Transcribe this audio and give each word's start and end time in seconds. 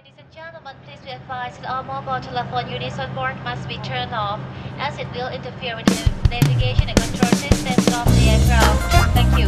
Ladies 0.00 0.16
and 0.16 0.32
gentlemen, 0.32 0.74
please 0.86 0.98
be 1.04 1.10
advised 1.10 1.60
that 1.60 1.68
all 1.68 1.82
mobile 1.82 2.18
telephone 2.24 2.72
units 2.72 2.98
on 2.98 3.14
board 3.14 3.36
must 3.44 3.68
be 3.68 3.76
turned 3.84 4.14
off 4.14 4.40
as 4.78 4.98
it 4.98 5.06
will 5.12 5.28
interfere 5.28 5.76
with 5.76 5.84
the 5.84 6.28
navigation 6.30 6.88
and 6.88 6.96
control 6.96 7.30
systems 7.32 7.86
of 7.92 8.06
the 8.16 8.30
aircraft. 8.32 9.12
Thank 9.12 9.38
you. 9.38 9.39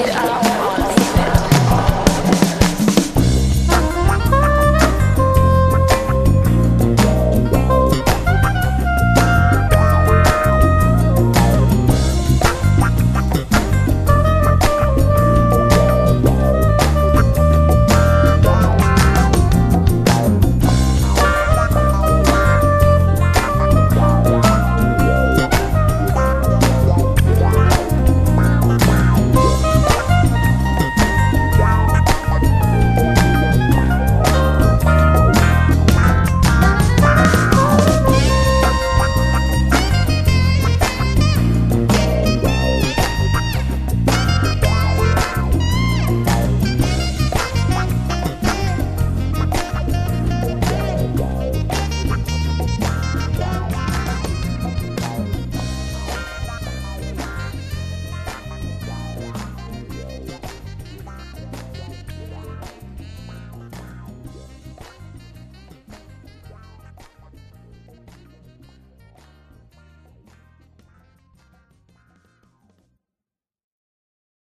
it 0.00 0.10
out. 0.10 0.47